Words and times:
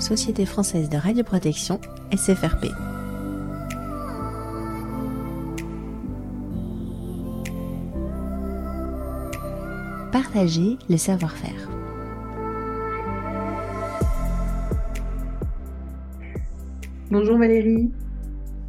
Société 0.00 0.46
française 0.46 0.88
de 0.88 0.96
radioprotection, 0.96 1.80
SFRP. 2.12 2.66
Partager 10.12 10.78
le 10.88 10.96
savoir-faire. 10.96 11.68
Bonjour 17.10 17.38
Valérie. 17.38 17.90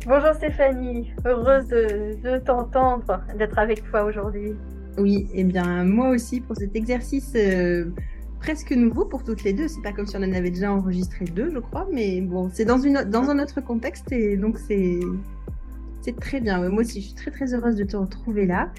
Bonjour 0.08 0.34
Stéphanie, 0.34 1.12
heureuse 1.26 1.68
de, 1.68 2.40
t'entendre, 2.40 3.22
d'être 3.38 3.60
avec 3.60 3.84
toi 3.92 4.06
aujourd'hui. 4.06 4.54
Oui, 4.98 5.30
et 5.34 5.42
eh 5.42 5.44
bien 5.44 5.84
moi 5.84 6.10
aussi 6.10 6.42
pour 6.42 6.56
cet 6.56 6.76
exercice 6.76 7.34
euh, 7.36 7.92
presque 8.40 8.72
nouveau 8.72 9.06
pour 9.06 9.24
toutes 9.24 9.44
les 9.44 9.54
deux. 9.54 9.68
C'est 9.68 9.82
pas 9.82 9.92
comme 9.92 10.08
si 10.08 10.16
on 10.18 10.24
en 10.24 10.34
avait 10.34 10.50
déjà 10.50 10.72
enregistré 10.72 11.26
deux, 11.26 11.50
je 11.54 11.60
crois, 11.60 11.88
mais 11.92 12.22
bon, 12.22 12.50
c'est 12.54 12.66
dans, 12.66 12.80
un 12.84 13.40
autre 13.40 13.62
contexte 13.62 14.12
et 14.12 14.38
donc 14.38 14.58
c'est 14.58 15.00
c'est 16.02 16.16
très 16.16 16.40
bien. 16.40 16.70
Moi 16.70 16.82
aussi, 16.82 17.02
je 17.02 17.08
suis 17.08 17.16
très 17.16 17.32
très 17.32 17.54
heureuse 17.54 17.76
de 17.76 17.84
te 17.84 17.98
retrouver 17.98 18.46
là. 18.46 18.72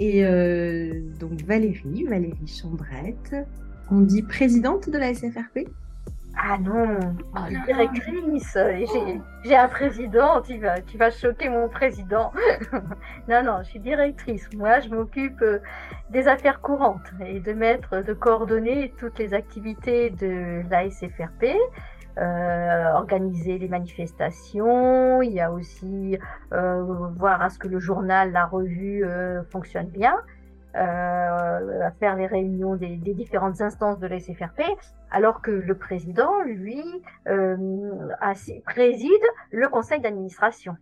Et 0.00 0.24
euh, 0.24 1.00
donc 1.20 1.42
Valérie, 1.42 2.04
Valérie 2.04 2.48
Chambrette, 2.48 3.36
on 3.90 4.00
dit 4.00 4.22
présidente 4.22 4.90
de 4.90 4.98
la 4.98 5.14
SFRP 5.14 5.68
ah 6.36 6.58
non, 6.58 6.98
oh 7.36 7.38
directrice, 7.66 8.58
j'ai 9.44 9.56
un 9.56 9.68
président, 9.68 10.42
tu 10.42 10.58
vas, 10.58 10.80
tu 10.80 10.98
vas 10.98 11.10
choquer 11.10 11.48
mon 11.48 11.68
président. 11.68 12.32
non, 13.28 13.42
non, 13.42 13.58
je 13.62 13.70
suis 13.70 13.80
directrice. 13.80 14.48
Moi, 14.54 14.80
je 14.80 14.88
m'occupe 14.88 15.40
euh, 15.42 15.60
des 16.10 16.26
affaires 16.28 16.60
courantes 16.60 17.12
et 17.24 17.40
de 17.40 17.52
mettre, 17.52 18.02
de 18.02 18.12
coordonner 18.12 18.92
toutes 18.98 19.18
les 19.18 19.32
activités 19.32 20.10
de 20.10 20.62
la 20.70 20.88
SFRP. 20.90 21.56
Euh, 22.16 22.92
organiser 22.92 23.58
les 23.58 23.66
manifestations, 23.66 25.20
il 25.20 25.32
y 25.32 25.40
a 25.40 25.50
aussi 25.50 26.16
euh, 26.52 27.10
voir 27.16 27.42
à 27.42 27.50
ce 27.50 27.58
que 27.58 27.66
le 27.66 27.80
journal, 27.80 28.30
la 28.30 28.46
revue 28.46 29.04
euh, 29.04 29.42
fonctionne 29.50 29.88
bien. 29.88 30.14
Euh, 30.76 31.82
à 31.82 31.92
faire 32.00 32.16
les 32.16 32.26
réunions 32.26 32.74
des, 32.74 32.96
différentes 32.96 33.60
instances 33.60 34.00
de 34.00 34.08
la 34.08 34.18
SFRP, 34.18 34.62
alors 35.10 35.40
que 35.40 35.52
le 35.52 35.78
président, 35.78 36.42
lui, 36.42 36.82
euh, 37.28 37.56
préside 38.64 39.12
le 39.52 39.68
conseil 39.68 40.00
d'administration. 40.00 40.76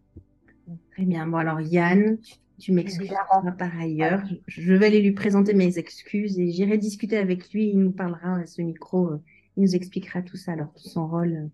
Très 0.93 1.05
bien. 1.05 1.27
Bon, 1.27 1.37
alors 1.37 1.61
Yann, 1.61 2.17
tu, 2.59 2.73
m'excuseras 2.73 3.43
par 3.59 3.79
ailleurs. 3.79 4.23
Je 4.47 4.73
vais 4.73 4.87
aller 4.87 5.03
lui 5.03 5.13
présenter 5.13 5.53
mes 5.53 5.79
excuses 5.79 6.39
et 6.39 6.51
j'irai 6.51 6.79
discuter 6.79 7.19
avec 7.19 7.53
lui. 7.53 7.69
Il 7.69 7.81
nous 7.81 7.93
parlera 7.93 8.37
à 8.37 8.47
ce 8.47 8.63
micro. 8.63 9.09
Euh, 9.09 9.23
il 9.59 9.65
nous 9.65 9.75
expliquera 9.77 10.23
tout 10.23 10.39
ça, 10.39 10.53
alors 10.53 10.73
tout 10.73 10.89
son 10.89 11.07
rôle. 11.07 11.51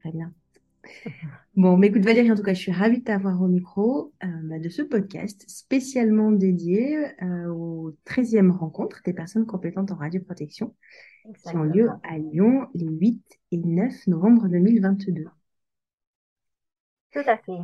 Très 0.00 0.12
bien. 0.12 0.30
Bon, 1.56 1.76
mais 1.76 1.88
écoute 1.88 2.04
Valérie, 2.04 2.30
en 2.30 2.36
tout 2.36 2.42
cas, 2.42 2.54
je 2.54 2.60
suis 2.60 2.72
ravie 2.72 3.00
de 3.00 3.04
t'avoir 3.04 3.42
au 3.42 3.48
micro 3.48 4.12
euh, 4.22 4.26
bah, 4.44 4.58
de 4.58 4.68
ce 4.68 4.82
podcast 4.82 5.44
spécialement 5.48 6.30
dédié 6.30 6.96
euh, 7.22 7.48
aux 7.48 7.96
13e 8.06 8.50
rencontres 8.50 9.00
des 9.04 9.12
personnes 9.12 9.46
compétentes 9.46 9.90
en 9.90 9.96
radioprotection 9.96 10.74
qui 11.44 11.56
ont 11.56 11.64
lieu 11.64 11.90
à 12.04 12.18
Lyon 12.18 12.68
les 12.74 12.86
8 12.86 13.22
et 13.52 13.58
9 13.58 14.06
novembre 14.06 14.48
2022. 14.48 15.26
Tout 17.10 17.22
à 17.26 17.36
fait. 17.38 17.58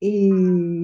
Et 0.00 0.30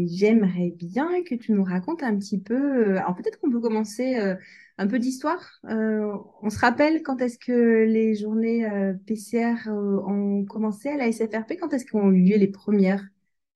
j'aimerais 0.06 0.72
bien 0.76 1.22
que 1.22 1.36
tu 1.36 1.52
nous 1.52 1.62
racontes 1.62 2.02
un 2.02 2.16
petit 2.16 2.40
peu. 2.40 2.94
Euh, 2.94 2.98
alors 2.98 3.14
peut-être 3.14 3.38
qu'on 3.38 3.50
peut 3.50 3.60
commencer 3.60 4.16
euh, 4.18 4.34
un 4.76 4.88
peu 4.88 4.98
d'histoire. 4.98 5.60
Euh, 5.68 6.12
on 6.42 6.50
se 6.50 6.58
rappelle 6.58 7.02
quand 7.02 7.20
est-ce 7.20 7.38
que 7.38 7.84
les 7.84 8.16
journées 8.16 8.68
PCR 9.06 9.68
ont 9.68 10.44
commencé 10.44 10.88
à 10.88 10.96
la 10.96 11.12
SFRP 11.12 11.52
Quand 11.60 11.72
est-ce 11.72 11.86
qu'ont 11.86 12.10
eu 12.10 12.22
lieu 12.22 12.36
les 12.36 12.48
premières 12.48 13.04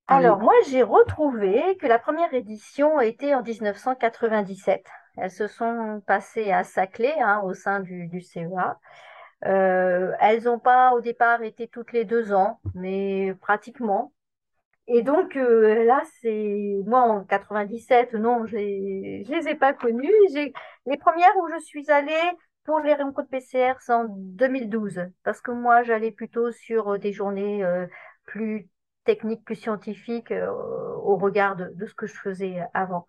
Alors 0.07 0.39
moi 0.39 0.53
j'ai 0.69 0.81
retrouvé 0.81 1.61
que 1.81 1.87
la 1.87 1.99
première 1.99 2.33
édition 2.33 3.01
était 3.01 3.35
en 3.35 3.43
1997. 3.43 4.85
Elles 5.17 5.31
se 5.31 5.47
sont 5.47 6.01
passées 6.07 6.51
à 6.51 6.63
Saclay 6.63 7.13
hein, 7.19 7.41
au 7.43 7.53
sein 7.53 7.81
du, 7.81 8.07
du 8.07 8.21
CEA. 8.21 8.79
elles 9.41 10.43
n'ont 10.45 10.59
pas 10.59 10.93
au 10.93 11.01
départ 11.01 11.43
été 11.43 11.67
toutes 11.67 11.91
les 11.91 12.05
deux 12.05 12.31
ans, 12.31 12.61
mais 12.75 13.35
pratiquement. 13.41 14.13
Et 14.91 15.03
donc 15.03 15.35
euh, 15.37 15.85
là, 15.85 16.01
c'est 16.19 16.81
moi 16.85 17.01
en 17.01 17.23
97, 17.23 18.13
non, 18.15 18.45
je 18.47 18.57
ne 18.57 19.23
les 19.23 19.47
ai 19.47 19.55
pas 19.55 19.71
connues. 19.73 20.11
Les 20.87 20.97
premières 20.97 21.37
où 21.37 21.47
je 21.53 21.59
suis 21.63 21.91
allée 21.91 22.13
pour 22.63 22.79
les 22.79 22.95
rencontres 22.95 23.29
PCR, 23.29 23.73
c'est 23.81 23.93
en 23.93 24.05
2012, 24.09 25.01
parce 25.23 25.41
que 25.41 25.51
moi, 25.51 25.83
j'allais 25.83 26.11
plutôt 26.11 26.51
sur 26.51 26.93
euh, 26.93 26.97
des 26.97 27.13
journées 27.13 27.63
euh, 27.63 27.85
plus 28.25 28.67
techniques, 29.05 29.45
plus 29.45 29.55
scientifiques 29.55 30.33
au 31.03 31.17
regard 31.17 31.55
de, 31.55 31.85
ce 31.85 31.93
que 31.93 32.07
je 32.07 32.15
faisais 32.15 32.59
avant. 32.73 33.07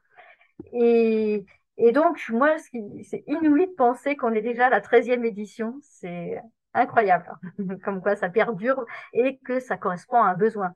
Et, 0.72 1.44
et 1.78 1.92
donc, 1.92 2.18
moi, 2.30 2.56
c'est 2.58 3.24
inouï 3.26 3.66
de 3.66 3.72
penser 3.72 4.16
qu'on 4.16 4.32
est 4.32 4.42
déjà 4.42 4.66
à 4.66 4.70
la 4.70 4.80
13e 4.80 5.24
édition. 5.24 5.78
C'est 5.82 6.40
incroyable, 6.74 7.30
comme 7.84 8.02
quoi 8.02 8.16
ça 8.16 8.28
perdure 8.30 8.84
et 9.12 9.38
que 9.38 9.60
ça 9.60 9.76
correspond 9.76 10.22
à 10.22 10.30
un 10.30 10.34
besoin. 10.34 10.74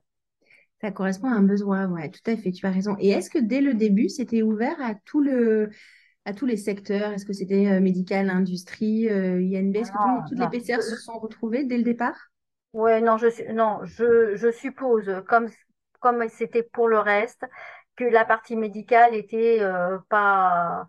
Ça 0.85 0.91
correspond 0.91 1.29
à 1.29 1.33
un 1.33 1.41
besoin, 1.41 1.87
ouais, 1.89 2.11
tout 2.11 2.21
à 2.29 2.37
fait, 2.37 2.51
tu 2.51 2.67
as 2.67 2.69
raison. 2.69 2.95
Et 2.99 3.09
est-ce 3.09 3.31
que 3.31 3.39
dès 3.39 3.59
le 3.59 3.73
début, 3.73 4.07
c'était 4.07 4.43
ouvert 4.43 4.79
à 4.79 4.93
tout 4.93 5.19
le, 5.19 5.71
à 6.25 6.33
tous 6.35 6.45
les 6.45 6.57
secteurs? 6.57 7.11
Est-ce 7.11 7.25
que 7.25 7.33
c'était 7.33 7.69
euh, 7.69 7.79
médical, 7.79 8.29
industrie, 8.29 9.09
euh, 9.09 9.41
INB 9.41 9.75
Est-ce 9.75 9.89
que 9.91 10.29
toutes 10.29 10.37
les 10.37 10.47
PCR 10.47 10.83
se 10.83 10.95
sont 10.95 11.17
retrouvées 11.17 11.63
dès 11.63 11.77
le 11.77 11.83
départ? 11.83 12.29
Ouais, 12.73 13.01
non, 13.01 13.17
je, 13.17 13.51
non, 13.51 13.79
je, 13.83 14.35
je 14.35 14.51
suppose, 14.51 15.09
comme 15.27 15.49
comme 16.01 16.29
c'était 16.29 16.61
pour 16.61 16.87
le 16.87 16.99
reste, 16.99 17.45
que 17.95 18.03
la 18.03 18.25
partie 18.25 18.55
médicale 18.55 19.15
était 19.15 19.57
euh, 19.61 19.97
pas 20.07 20.85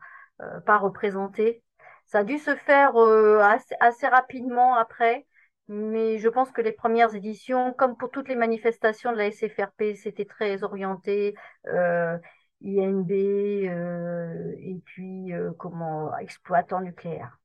pas 0.67 0.77
représentée. 0.77 1.63
Ça 2.05 2.19
a 2.19 2.25
dû 2.25 2.37
se 2.37 2.55
faire 2.55 2.95
assez, 2.97 3.75
assez 3.81 4.07
rapidement 4.09 4.75
après. 4.75 5.27
Mais 5.69 6.19
je 6.19 6.29
pense 6.29 6.53
que 6.53 6.61
les 6.61 6.73
premières 6.73 7.15
éditions, 7.15 7.73
comme 7.73 7.97
pour 7.97 8.11
toutes 8.11 8.29
les 8.29 8.37
manifestations 8.37 9.13
de 9.13 9.17
la 9.17 9.31
SFRP, 9.31 9.95
c'était 9.97 10.25
très 10.25 10.63
orienté 10.63 11.35
euh, 11.67 12.17
INB 12.65 13.11
euh, 13.11 14.55
et 14.59 14.81
puis 14.85 15.33
euh, 15.33 15.53
comment 15.59 16.17
exploitant 16.19 16.81
nucléaire. 16.81 17.39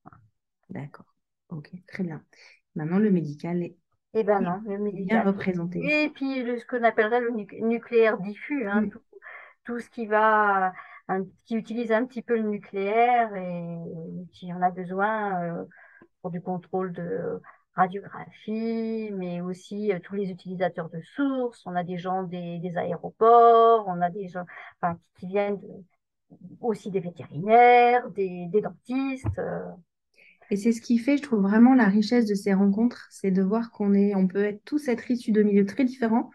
D'accord. 0.70 1.06
Ok, 1.50 1.72
très 1.88 2.04
bien. 2.04 2.24
Maintenant, 2.76 3.00
le 3.00 3.12
médical 3.12 3.64
est 3.64 3.76
eh 4.14 4.24
ben 4.24 4.42
non, 4.42 4.62
le 4.66 4.78
médical. 4.78 5.22
bien 5.22 5.32
représenté. 5.32 6.04
Et 6.04 6.10
puis 6.10 6.44
ce 6.60 6.66
qu'on 6.66 6.84
appellerait 6.84 7.22
le 7.22 7.32
nucléaire 7.66 8.18
diffus, 8.18 8.68
hein, 8.68 8.90
tout, 8.90 9.02
tout, 9.64 9.80
ce 9.80 9.90
qui 9.90 10.06
va, 10.06 10.74
qui 11.46 11.56
utilise 11.56 11.94
un 11.94 12.06
petit 12.06 12.22
peu 12.22 12.36
le 12.36 12.44
nucléaire 12.44 13.34
et 13.36 13.78
qui 14.34 14.52
en 14.52 14.62
a 14.62 14.70
besoin 14.70 15.42
euh, 15.42 15.64
pour 16.22 16.32
du 16.32 16.42
contrôle 16.42 16.92
de 16.92 17.42
radiographie, 17.76 19.12
mais 19.14 19.42
aussi 19.42 19.92
euh, 19.92 20.00
tous 20.04 20.16
les 20.16 20.30
utilisateurs 20.30 20.90
de 20.90 21.02
sources. 21.16 21.64
On 21.66 21.76
a 21.76 21.84
des 21.84 21.98
gens 21.98 22.24
des, 22.24 22.60
aéroports, 22.76 23.86
on 23.88 24.02
a 24.02 24.10
des 24.10 24.28
gens 24.28 24.46
qui, 25.18 25.28
viennent 25.28 25.60
aussi 26.60 26.92
des 26.92 27.00
vétérinaires, 27.00 28.10
des, 28.12 28.48
des 28.48 28.62
dentistes. 28.62 29.40
Euh. 29.40 29.64
Et 30.50 30.58
c'est 30.58 30.74
ce 30.74 30.82
qui 30.82 30.98
fait, 30.98 31.18
je 31.18 31.24
trouve, 31.24 31.42
vraiment 31.42 31.74
la 31.74 31.86
richesse 31.86 32.26
de 32.26 32.36
ces 32.36 32.54
rencontres, 32.54 33.08
c'est 33.10 33.32
de 33.32 33.42
voir 33.42 33.72
qu'on 33.72 33.94
est, 33.94 34.16
on 34.16 34.28
peut 34.28 34.44
être 34.44 34.64
tous 34.66 34.88
être 34.90 35.10
issus 35.10 35.32
de 35.32 35.44
milieux 35.44 35.66
très 35.66 35.86
différents. 35.86 36.30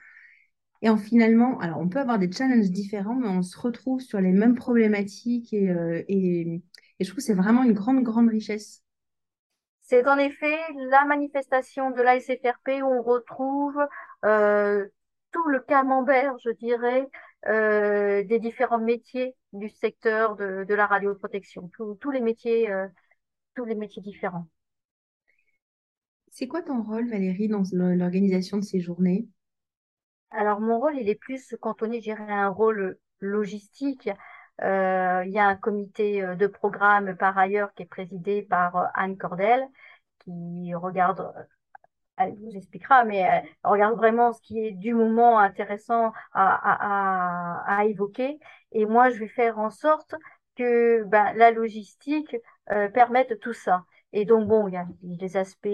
Et 0.82 0.88
en 0.88 0.96
finalement, 0.96 1.58
alors 1.60 1.78
on 1.80 1.88
peut 1.88 1.98
avoir 1.98 2.18
des 2.18 2.30
challenges 2.30 2.70
différents, 2.70 3.14
mais 3.14 3.28
on 3.28 3.42
se 3.42 3.58
retrouve 3.58 4.00
sur 4.00 4.20
les 4.20 4.32
mêmes 4.32 4.54
problématiques 4.54 5.52
et, 5.52 5.70
euh, 5.70 6.02
et, 6.08 6.62
et 6.98 7.04
je 7.04 7.08
trouve 7.08 7.16
que 7.16 7.22
c'est 7.22 7.34
vraiment 7.34 7.62
une 7.62 7.72
grande, 7.72 8.02
grande 8.02 8.28
richesse. 8.28 8.85
C'est 9.86 10.06
en 10.08 10.18
effet 10.18 10.58
la 10.90 11.04
manifestation 11.04 11.92
de 11.92 12.02
l'ASFRP 12.02 12.82
où 12.82 12.86
on 12.86 13.02
retrouve 13.02 13.78
euh, 14.24 14.84
tout 15.30 15.48
le 15.48 15.60
camembert, 15.60 16.36
je 16.44 16.50
dirais, 16.50 17.06
euh, 17.46 18.24
des 18.24 18.40
différents 18.40 18.80
métiers 18.80 19.36
du 19.52 19.68
secteur 19.68 20.34
de, 20.34 20.74
la 20.74 20.86
radioprotection, 20.86 21.70
tous 22.00 22.10
les 22.10 22.20
métiers, 22.20 22.68
euh, 22.68 22.88
tous 23.54 23.64
les 23.64 23.76
métiers 23.76 24.02
différents. 24.02 24.48
C'est 26.32 26.48
quoi 26.48 26.62
ton 26.62 26.82
rôle, 26.82 27.08
Valérie, 27.08 27.48
dans 27.48 27.62
l'organisation 27.72 28.58
de 28.58 28.64
ces 28.64 28.80
journées? 28.80 29.28
Alors, 30.32 30.60
mon 30.60 30.80
rôle, 30.80 30.98
il 30.98 31.08
est 31.08 31.14
plus 31.14 31.54
cantonné, 31.60 31.98
je 31.98 32.10
dirais, 32.10 32.32
un 32.32 32.48
rôle 32.48 32.98
logistique. 33.20 34.10
Euh, 34.62 35.22
il 35.26 35.32
y 35.32 35.38
a 35.38 35.46
un 35.46 35.56
comité 35.56 36.22
euh, 36.22 36.34
de 36.34 36.46
programme 36.46 37.16
par 37.16 37.36
ailleurs 37.36 37.74
qui 37.74 37.82
est 37.82 37.86
présidé 37.86 38.42
par 38.42 38.76
euh, 38.76 38.86
Anne 38.94 39.18
Cordel 39.18 39.66
qui 40.20 40.74
regarde, 40.74 41.32
elle 42.16 42.34
vous 42.36 42.56
expliquera, 42.56 43.04
mais 43.04 43.18
elle 43.18 43.44
regarde 43.64 43.96
vraiment 43.96 44.32
ce 44.32 44.40
qui 44.42 44.58
est 44.66 44.72
du 44.72 44.94
moment 44.94 45.38
intéressant 45.38 46.12
à, 46.32 47.64
à, 47.64 47.78
à, 47.78 47.84
évoquer. 47.84 48.38
Et 48.72 48.86
moi, 48.86 49.10
je 49.10 49.18
vais 49.18 49.28
faire 49.28 49.58
en 49.58 49.70
sorte 49.70 50.14
que 50.56 51.04
ben, 51.04 51.32
la 51.34 51.50
logistique 51.52 52.36
permette 52.94 53.38
tout 53.40 53.52
ça. 53.52 53.84
Et 54.16 54.24
donc, 54.24 54.48
bon, 54.48 54.66
il 54.66 54.72
y 54.72 54.76
a 54.78 54.86
des 55.02 55.36
aspects 55.36 55.68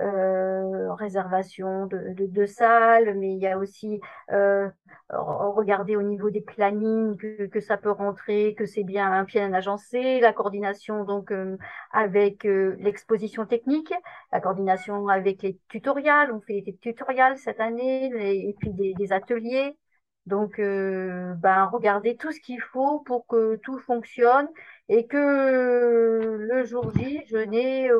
euh, 0.00 0.92
réservation 0.94 1.86
de, 1.86 2.44
salles, 2.44 3.16
mais 3.16 3.34
il 3.34 3.38
y 3.38 3.46
a 3.46 3.56
aussi 3.56 4.00
euh, 4.32 4.68
regarder 5.10 5.94
au 5.94 6.02
niveau 6.02 6.28
des 6.30 6.40
plannings 6.40 7.16
que, 7.16 7.60
ça 7.60 7.76
peut 7.76 7.92
rentrer, 7.92 8.56
que 8.58 8.66
c'est 8.66 8.82
bien 8.82 9.22
bien 9.22 9.52
agencé, 9.52 10.18
la 10.18 10.32
coordination 10.32 11.04
donc 11.04 11.30
euh, 11.30 11.56
avec 11.92 12.42
l'exposition 12.42 13.46
technique, 13.46 13.92
la 14.32 14.40
coordination 14.40 15.06
avec 15.06 15.42
les 15.42 15.60
tutoriels, 15.68 16.32
on 16.32 16.40
fait 16.40 16.62
des 16.62 16.76
tutoriels 16.76 17.38
cette 17.38 17.60
année, 17.60 18.06
et 18.48 18.56
puis 18.58 18.72
des, 18.72 19.12
ateliers. 19.12 19.78
Donc, 20.26 20.58
ben, 20.58 21.66
regarder 21.72 22.16
tout 22.16 22.32
ce 22.32 22.40
qu'il 22.40 22.60
faut 22.60 23.00
pour 23.00 23.26
que 23.28 23.56
tout 23.56 23.78
fonctionne 23.78 24.48
et 24.88 25.06
que 25.06 26.36
le 26.38 26.64
jour 26.64 26.92
J, 26.96 27.22
je 27.26 27.38
n'ai 27.38 27.90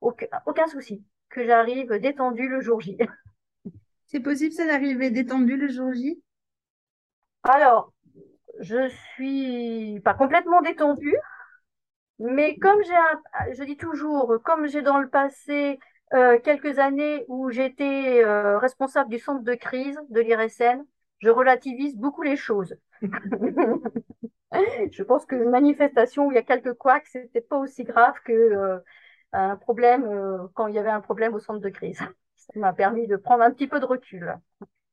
aucun, 0.00 0.26
aucun 0.46 0.66
souci, 0.68 1.02
que 1.30 1.44
j'arrive 1.44 1.92
détendu 1.98 2.48
le 2.48 2.60
jour 2.60 2.80
J. 2.80 2.98
C'est 4.06 4.20
possible 4.20 4.52
ça 4.52 4.66
d'arriver 4.66 5.10
détendu 5.10 5.56
le 5.56 5.68
jour 5.68 5.92
J? 5.92 6.22
Alors, 7.44 7.92
je 8.60 8.88
suis 8.88 10.00
pas 10.00 10.14
complètement 10.14 10.62
détendue, 10.62 11.16
mais 12.18 12.58
comme 12.58 12.82
j'ai 12.82 13.54
je 13.54 13.64
dis 13.64 13.76
toujours, 13.76 14.38
comme 14.44 14.66
j'ai 14.66 14.82
dans 14.82 14.98
le 14.98 15.08
passé 15.08 15.78
euh, 16.14 16.38
quelques 16.40 16.78
années 16.78 17.24
où 17.28 17.50
j'étais 17.50 18.24
euh, 18.24 18.58
responsable 18.58 19.10
du 19.10 19.18
centre 19.18 19.44
de 19.44 19.54
crise 19.54 19.98
de 20.08 20.20
l'IRSN, 20.20 20.84
je 21.18 21.30
relativise 21.30 21.96
beaucoup 21.96 22.22
les 22.22 22.36
choses. 22.36 22.74
je 24.92 25.02
pense 25.02 25.26
qu'une 25.26 25.50
manifestation 25.50 26.26
où 26.26 26.32
il 26.32 26.34
y 26.34 26.38
a 26.38 26.42
quelques 26.42 26.74
couacs, 26.74 27.06
c'était 27.06 27.40
pas 27.40 27.58
aussi 27.58 27.84
grave 27.84 28.14
que 28.24 28.32
euh, 28.32 28.78
un 29.32 29.56
problème 29.56 30.04
euh, 30.04 30.46
quand 30.54 30.66
il 30.66 30.74
y 30.74 30.78
avait 30.78 30.88
un 30.90 31.00
problème 31.00 31.34
au 31.34 31.38
centre 31.38 31.60
de 31.60 31.68
crise. 31.68 31.98
Ça 32.36 32.52
m'a 32.56 32.72
permis 32.72 33.06
de 33.06 33.16
prendre 33.16 33.42
un 33.42 33.50
petit 33.50 33.66
peu 33.66 33.78
de 33.78 33.84
recul. 33.84 34.34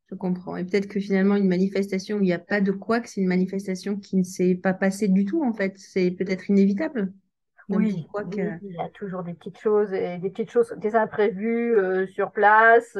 Je 0.09 0.15
comprends. 0.15 0.55
Et 0.57 0.65
peut-être 0.65 0.87
que 0.87 0.99
finalement, 0.99 1.35
une 1.35 1.47
manifestation 1.47 2.17
où 2.17 2.19
il 2.19 2.25
n'y 2.25 2.33
a 2.33 2.39
pas 2.39 2.61
de 2.61 2.71
couac, 2.71 3.07
c'est 3.07 3.21
une 3.21 3.27
manifestation 3.27 3.97
qui 3.97 4.17
ne 4.17 4.23
s'est 4.23 4.55
pas 4.55 4.73
passée 4.73 5.07
du 5.07 5.25
tout, 5.25 5.43
en 5.43 5.53
fait. 5.53 5.73
C'est 5.77 6.11
peut-être 6.11 6.49
inévitable. 6.49 7.13
oui, 7.69 8.07
il 8.33 8.73
y 8.73 8.79
a 8.79 8.89
toujours 8.89 9.23
des 9.23 9.33
petites 9.33 9.59
choses, 9.59 9.93
et 9.93 10.19
des 10.19 10.29
petites 10.29 10.51
choses, 10.51 10.73
des 10.77 10.95
imprévus 10.95 11.75
euh, 11.75 12.05
sur 12.07 12.31
place. 12.31 12.97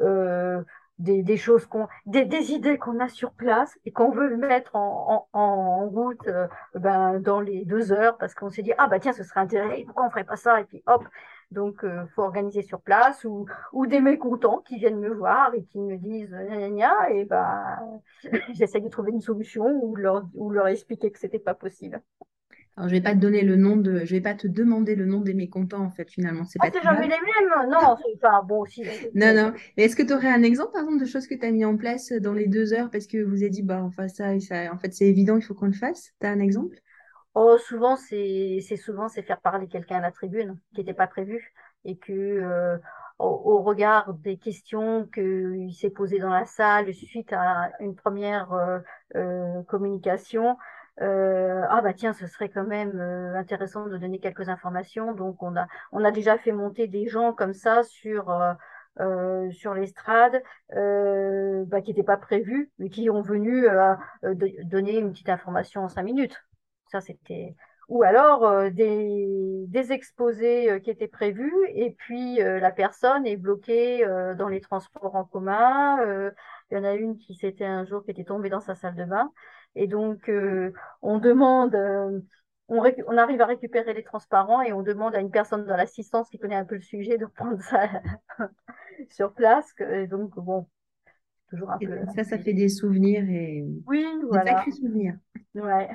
Euh, 0.00 0.62
des, 1.00 1.36
choses 1.36 1.66
qu'on, 1.66 1.88
des, 2.06 2.52
idées 2.52 2.78
qu'on 2.78 3.00
a 3.00 3.08
sur 3.08 3.32
place 3.32 3.78
et 3.84 3.90
qu'on 3.90 4.10
veut 4.10 4.36
mettre 4.36 4.76
en, 4.76 5.28
en, 5.32 5.88
route 5.88 6.26
euh, 6.28 6.46
ben, 6.74 7.18
dans 7.20 7.40
les 7.40 7.64
deux 7.64 7.92
heures 7.92 8.18
parce 8.18 8.34
qu'on 8.34 8.50
s'est 8.50 8.62
dit 8.62 8.72
ah 8.78 8.86
bah 8.86 9.00
tiens 9.00 9.12
ce 9.12 9.24
serait 9.24 9.40
intéressant 9.40 9.84
pourquoi 9.86 10.06
on 10.06 10.10
ferait 10.10 10.24
pas 10.24 10.36
ça? 10.36 10.60
Et 10.60 10.64
puis 10.64 10.82
hop. 10.86 11.04
Donc 11.50 11.82
euh, 11.84 12.06
faut 12.14 12.22
organiser 12.22 12.62
sur 12.62 12.80
place 12.80 13.24
ou, 13.24 13.46
ou 13.72 13.86
des 13.86 14.00
mécontents 14.00 14.58
qui 14.58 14.76
viennent 14.78 15.00
me 15.00 15.12
voir 15.12 15.52
et 15.54 15.64
qui 15.64 15.80
me 15.80 15.96
disent 15.96 16.30
gna, 16.30 17.10
et 17.10 17.24
ben 17.24 18.00
j'essaie 18.52 18.80
de 18.80 18.88
trouver 18.88 19.10
une 19.10 19.20
solution 19.20 19.64
ou 19.82 19.96
leur 19.96 20.24
ou 20.34 20.50
leur 20.50 20.68
expliquer 20.68 21.10
que 21.10 21.18
c'était 21.18 21.40
pas 21.40 21.54
possible 21.54 22.00
alors, 22.80 22.88
je 22.88 22.94
vais 22.94 23.02
pas 23.02 23.12
te 23.12 23.18
donner 23.18 23.42
le 23.42 23.56
nom 23.56 23.76
de, 23.76 24.06
je 24.06 24.14
vais 24.14 24.22
pas 24.22 24.32
te 24.32 24.46
demander 24.46 24.94
le 24.94 25.04
nom 25.04 25.20
des 25.20 25.34
mécontents, 25.34 25.84
en 25.84 25.90
fait, 25.90 26.10
finalement. 26.10 26.44
C'est 26.44 26.58
ah, 26.62 26.70
pas 26.70 26.80
jamais 26.80 27.08
les 27.08 27.08
mêmes. 27.08 27.68
Non, 27.68 27.94
c'est 28.02 28.18
pas 28.18 28.40
bon 28.40 28.62
aussi. 28.62 28.82
non, 29.14 29.34
non. 29.34 29.52
Mais 29.76 29.84
est-ce 29.84 29.94
que 29.94 30.02
tu 30.02 30.14
aurais 30.14 30.32
un 30.32 30.42
exemple, 30.42 30.72
par 30.72 30.84
exemple, 30.84 30.98
de 30.98 31.04
choses 31.04 31.26
que 31.26 31.34
tu 31.34 31.44
as 31.44 31.50
mis 31.50 31.66
en 31.66 31.76
place 31.76 32.10
dans 32.10 32.32
les 32.32 32.46
deux 32.46 32.72
heures 32.72 32.90
parce 32.90 33.06
que 33.06 33.22
vous 33.22 33.42
avez 33.42 33.50
dit, 33.50 33.62
bah, 33.62 33.82
enfin, 33.82 34.08
ça, 34.08 34.40
ça 34.40 34.72
en 34.72 34.78
fait, 34.78 34.94
c'est 34.94 35.04
évident, 35.04 35.36
il 35.36 35.42
faut 35.42 35.52
qu'on 35.52 35.66
le 35.66 35.72
fasse. 35.72 36.14
Tu 36.22 36.26
as 36.26 36.30
un 36.30 36.40
exemple? 36.40 36.78
Oh, 37.34 37.58
souvent, 37.58 37.96
c'est, 37.96 38.60
c'est 38.66 38.78
souvent, 38.78 39.08
c'est 39.08 39.22
faire 39.22 39.42
parler 39.42 39.68
quelqu'un 39.68 39.98
à 39.98 40.00
la 40.00 40.10
tribune 40.10 40.58
qui 40.74 40.80
n'était 40.80 40.94
pas 40.94 41.06
prévu 41.06 41.52
et 41.84 41.98
que, 41.98 42.12
euh, 42.12 42.78
au, 43.18 43.62
regard 43.62 44.14
des 44.14 44.38
questions 44.38 45.06
qu'il 45.12 45.74
s'est 45.74 45.90
posées 45.90 46.18
dans 46.18 46.30
la 46.30 46.46
salle 46.46 46.92
suite 46.94 47.32
à 47.34 47.70
une 47.80 47.94
première 47.94 48.52
euh, 48.54 48.78
euh, 49.16 49.62
communication, 49.64 50.56
euh, 51.00 51.64
ah 51.70 51.80
bah 51.80 51.94
tiens, 51.94 52.12
ce 52.12 52.26
serait 52.26 52.50
quand 52.50 52.66
même 52.66 53.00
euh, 53.00 53.34
intéressant 53.34 53.86
de 53.86 53.96
donner 53.96 54.18
quelques 54.18 54.48
informations. 54.48 55.14
Donc 55.14 55.42
on 55.42 55.56
a 55.56 55.66
on 55.92 56.04
a 56.04 56.10
déjà 56.10 56.36
fait 56.36 56.52
monter 56.52 56.88
des 56.88 57.08
gens 57.08 57.32
comme 57.32 57.54
ça 57.54 57.82
sur 57.82 58.30
euh, 58.30 58.52
euh 59.00 59.50
sur 59.50 59.74
l'estrade 59.74 60.42
bah, 60.70 61.80
qui 61.80 61.90
n'étaient 61.90 62.02
pas 62.02 62.16
prévus, 62.16 62.70
mais 62.78 62.90
qui 62.90 63.08
ont 63.10 63.22
venu 63.22 63.66
donner 64.64 64.98
une 64.98 65.12
petite 65.12 65.28
information 65.28 65.82
en 65.84 65.88
cinq 65.88 66.02
minutes. 66.02 66.42
Ça 66.88 67.00
c'était 67.00 67.54
ou 67.88 68.04
alors 68.04 68.70
des, 68.70 69.64
des 69.66 69.92
exposés 69.92 70.80
qui 70.82 70.90
étaient 70.90 71.08
prévus 71.08 71.52
et 71.74 71.92
puis 71.92 72.36
la 72.36 72.70
personne 72.70 73.26
est 73.26 73.36
bloquée 73.36 74.04
dans 74.38 74.48
les 74.48 74.60
transports 74.60 75.16
en 75.16 75.24
commun. 75.24 75.98
il 76.70 76.76
y 76.76 76.80
en 76.80 76.84
a 76.84 76.94
une 76.94 77.16
qui 77.16 77.34
s'était 77.34 77.64
un 77.64 77.84
jour 77.84 78.04
qui 78.04 78.10
était 78.12 78.24
tombée 78.24 78.50
dans 78.50 78.60
sa 78.60 78.74
salle 78.74 78.96
de 78.96 79.04
bain 79.04 79.32
et 79.74 79.86
donc, 79.86 80.28
euh, 80.28 80.72
on 81.02 81.18
demande, 81.18 81.74
euh, 81.74 82.20
on, 82.68 82.82
on, 83.06 83.16
arrive 83.16 83.40
à 83.40 83.46
récupérer 83.46 83.94
les 83.94 84.02
transparents 84.02 84.62
et 84.62 84.72
on 84.72 84.82
demande 84.82 85.14
à 85.14 85.20
une 85.20 85.30
personne 85.30 85.64
dans 85.64 85.76
l'assistance 85.76 86.28
qui 86.28 86.38
connaît 86.38 86.56
un 86.56 86.64
peu 86.64 86.76
le 86.76 86.80
sujet 86.80 87.18
de 87.18 87.26
prendre 87.26 87.60
ça 87.62 87.88
sur 89.10 89.32
place. 89.32 89.72
Et 89.92 90.06
donc, 90.06 90.34
bon, 90.36 90.66
toujours 91.48 91.70
un 91.70 91.78
peu. 91.78 91.98
Ça, 92.16 92.24
ça 92.24 92.38
fait 92.38 92.54
des 92.54 92.68
souvenirs 92.68 93.28
et 93.28 93.64
oui, 93.86 94.06
voilà. 94.28 94.44
des 94.44 94.50
sacrés 94.50 94.72
souvenirs. 94.72 95.16
Ouais. 95.54 95.88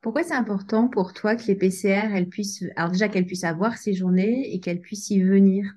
Pourquoi 0.00 0.22
c'est 0.22 0.34
important 0.34 0.86
pour 0.86 1.12
toi 1.12 1.34
que 1.34 1.46
les 1.46 1.56
PCR, 1.56 2.14
elles 2.14 2.28
puissent, 2.28 2.64
alors 2.76 2.92
déjà 2.92 3.08
qu'elles 3.08 3.26
puissent 3.26 3.44
avoir 3.44 3.76
ces 3.76 3.92
journées 3.92 4.54
et 4.54 4.60
qu'elles 4.60 4.80
puissent 4.80 5.10
y 5.10 5.20
venir? 5.20 5.74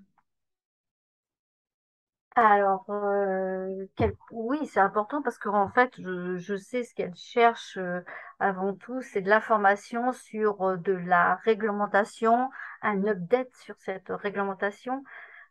Alors, 2.47 2.85
euh, 2.89 3.85
oui, 4.31 4.65
c'est 4.67 4.79
important 4.79 5.21
parce 5.21 5.37
qu'en 5.37 5.69
fait, 5.69 5.93
je, 5.97 6.55
sais 6.55 6.83
ce 6.83 6.93
qu'elle 6.93 7.15
cherche 7.15 7.77
euh, 7.77 8.01
avant 8.39 8.73
tout, 8.73 9.01
c'est 9.01 9.21
de 9.21 9.29
l'information 9.29 10.11
sur 10.11 10.61
euh, 10.61 10.77
de 10.77 10.93
la 10.93 11.35
réglementation, 11.43 12.49
un 12.81 13.03
update 13.05 13.53
sur 13.55 13.75
cette 13.79 14.09
réglementation. 14.09 15.03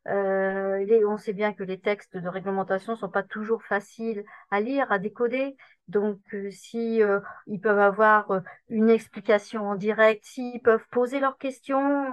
On 0.06 1.16
sait 1.16 1.32
bien 1.32 1.52
que 1.52 1.62
les 1.62 1.78
textes 1.80 2.16
de 2.16 2.28
réglementation 2.28 2.96
sont 2.96 3.08
pas 3.08 3.22
toujours 3.22 3.62
faciles 3.62 4.24
à 4.50 4.60
lire, 4.60 4.90
à 4.92 4.98
décoder. 4.98 5.56
Donc, 5.88 6.18
euh, 6.34 6.50
si 6.50 7.02
euh, 7.02 7.20
ils 7.46 7.60
peuvent 7.60 7.78
avoir 7.78 8.30
euh, 8.30 8.40
une 8.68 8.90
explication 8.90 9.68
en 9.68 9.74
direct, 9.74 10.22
s'ils 10.24 10.60
peuvent 10.60 10.86
poser 10.90 11.18
leurs 11.18 11.38
questions, 11.38 12.12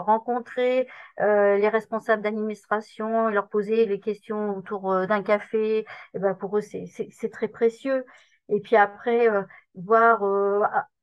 rencontrer 0.00 0.88
les 1.18 1.68
responsables 1.68 2.22
d'administration, 2.22 3.28
leur 3.28 3.48
poser 3.48 3.86
les 3.86 4.00
questions 4.00 4.56
autour 4.56 5.06
d'un 5.06 5.22
café, 5.22 5.78
et 5.78 5.86
eh 6.14 6.18
ben 6.18 6.34
pour 6.34 6.56
eux 6.58 6.60
c'est 6.60 7.30
très 7.32 7.48
précieux. 7.48 8.04
Et 8.48 8.60
puis 8.60 8.76
après 8.76 9.28
voir 9.74 10.22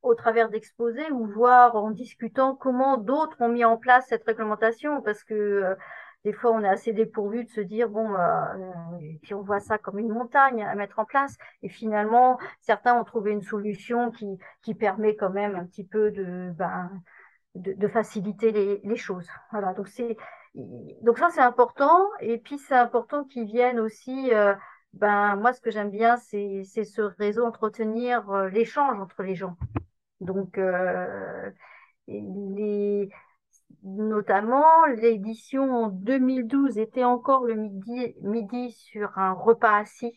au 0.02 0.16
travers 0.16 0.50
d'exposés 0.50 1.10
ou 1.12 1.26
voir 1.26 1.76
en 1.76 1.92
discutant 1.92 2.56
comment 2.56 2.98
d'autres 2.98 3.38
ont 3.42 3.50
mis 3.50 3.66
en 3.66 3.78
place 3.78 4.06
cette 4.08 4.24
réglementation, 4.24 5.02
parce 5.02 5.24
que 5.24 5.76
des 6.24 6.34
fois, 6.34 6.52
on 6.52 6.64
est 6.64 6.70
assez 6.70 6.94
dépourvu 6.94 7.44
de 7.44 7.50
se 7.50 7.62
dire, 7.62 7.90
bon, 7.90 8.10
bah, 8.10 8.56
euh, 8.56 8.98
puis 9.22 9.34
on 9.34 9.42
voit 9.42 9.60
ça 9.60 9.78
comme 9.78 10.00
une 10.00 10.10
montagne 10.10 10.64
à 10.64 10.74
mettre 10.76 11.00
en 11.00 11.06
place. 11.06 11.38
Et 11.64 11.70
finalement, 11.70 12.40
certains 12.62 12.96
ont 13.00 13.04
trouvé 13.04 13.32
une 13.32 13.42
solution 13.42 14.12
qui, 14.12 14.40
qui 14.62 14.74
permet 14.74 15.16
quand 15.16 15.32
même 15.32 15.56
un 15.56 15.66
petit 15.66 15.84
peu 15.86 16.12
de, 16.12 16.52
ben, 16.56 16.90
de, 17.56 17.74
de 17.74 17.88
faciliter 17.88 18.52
les, 18.52 18.82
les, 18.84 18.96
choses. 18.96 19.28
Voilà. 19.52 19.74
Donc, 19.74 19.88
c'est, 19.90 20.18
donc 20.56 21.18
ça, 21.18 21.30
c'est 21.30 21.42
important. 21.42 22.10
Et 22.22 22.38
puis, 22.38 22.58
c'est 22.58 22.76
important 22.76 23.24
qu'ils 23.26 23.46
viennent 23.46 23.80
aussi, 23.80 24.34
euh, 24.34 24.56
ben, 24.94 25.36
moi, 25.36 25.54
ce 25.54 25.62
que 25.62 25.72
j'aime 25.72 25.92
bien, 25.92 26.18
c'est, 26.18 26.64
ce 26.66 27.02
réseau, 27.02 27.46
entretenir 27.46 28.30
euh, 28.32 28.50
l'échange 28.50 29.00
entre 29.00 29.24
les 29.24 29.36
gens. 29.36 29.58
Donc, 30.22 30.58
euh, 30.58 31.52
les, 32.08 33.10
notamment 33.84 34.86
l'édition 34.98 35.72
en 35.72 35.88
2012 35.90 36.78
était 36.78 37.04
encore 37.04 37.46
le 37.46 37.56
midi, 37.56 38.16
midi 38.22 38.72
sur 38.72 39.18
un 39.18 39.34
repas 39.34 39.78
assis. 39.78 40.14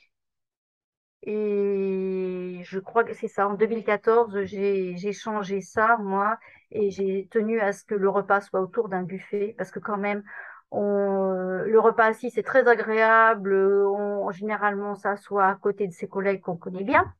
Et 1.22 2.60
je 2.62 2.78
crois 2.78 3.02
que 3.04 3.12
c'est 3.12 3.28
ça. 3.28 3.48
En 3.48 3.54
2014, 3.54 4.44
j'ai 4.44 5.12
changé 5.12 5.60
ça, 5.60 5.96
moi, 5.98 6.38
et 6.70 6.90
j'ai 6.90 7.26
tenu 7.30 7.60
à 7.60 7.72
ce 7.72 7.84
que 7.84 7.94
le 7.94 8.08
repas 8.08 8.40
soit 8.40 8.60
autour 8.60 8.88
d'un 8.88 9.02
buffet, 9.02 9.54
parce 9.58 9.72
que 9.72 9.80
quand 9.80 9.96
même, 9.96 10.22
on, 10.70 11.62
le 11.64 11.80
repas 11.80 12.06
assis, 12.06 12.30
c'est 12.30 12.42
très 12.42 12.68
agréable. 12.68 13.54
On, 13.54 14.30
généralement, 14.30 14.92
on 14.92 14.94
s'assoit 14.94 15.46
à 15.46 15.54
côté 15.56 15.88
de 15.88 15.92
ses 15.92 16.08
collègues 16.08 16.42
qu'on 16.42 16.56
connaît 16.56 16.84
bien. 16.84 17.12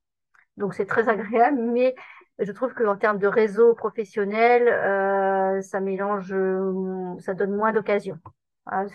Donc, 0.57 0.75
c'est 0.75 0.87
très 0.87 1.09
agréable, 1.09 1.59
mais 1.61 1.95
je 2.39 2.53
trouve 2.53 2.75
qu'en 2.75 2.97
termes 2.97 3.19
de 3.19 3.27
réseau 3.27 3.75
professionnel, 3.75 4.69
euh, 4.69 5.61
ça 5.63 5.81
mélange, 5.81 6.33
euh, 6.33 7.19
ça 7.19 7.35
donne 7.35 7.55
moins 7.55 7.73
d'occasions 7.73 8.19
hein, 8.67 8.87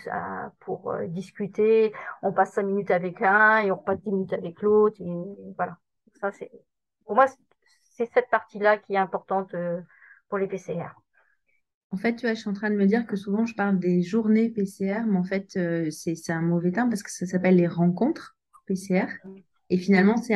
pour 0.60 0.92
euh, 0.92 1.06
discuter. 1.06 1.92
On 2.22 2.32
passe 2.32 2.52
cinq 2.52 2.64
minutes 2.64 2.90
avec 2.90 3.20
un 3.22 3.58
et 3.58 3.70
on 3.70 3.76
repasse 3.76 4.00
dix 4.00 4.12
minutes 4.12 4.32
avec 4.32 4.62
l'autre. 4.62 4.96
Voilà. 5.56 5.76
Ça, 6.20 6.30
c'est, 6.32 6.50
pour 7.04 7.14
moi, 7.14 7.26
c'est 7.96 8.06
cette 8.06 8.30
partie-là 8.30 8.78
qui 8.78 8.94
est 8.94 8.98
importante 8.98 9.54
pour 10.28 10.38
les 10.38 10.46
PCR. 10.46 10.94
En 11.92 11.98
fait, 11.98 12.16
tu 12.16 12.22
vois, 12.22 12.34
je 12.34 12.40
suis 12.40 12.48
en 12.48 12.54
train 12.54 12.70
de 12.70 12.76
me 12.76 12.86
dire 12.86 13.06
que 13.06 13.16
souvent 13.16 13.44
je 13.44 13.54
parle 13.54 13.78
des 13.78 14.02
journées 14.02 14.48
PCR, 14.48 15.04
mais 15.06 15.18
en 15.18 15.24
fait, 15.24 15.56
euh, 15.56 15.90
c'est 15.90 16.14
c'est 16.14 16.32
un 16.32 16.40
mauvais 16.40 16.72
terme 16.72 16.88
parce 16.88 17.02
que 17.02 17.10
ça 17.10 17.26
s'appelle 17.26 17.56
les 17.56 17.68
rencontres 17.68 18.34
PCR. 18.66 19.06
Et 19.72 19.78
finalement, 19.78 20.16
c'est 20.18 20.34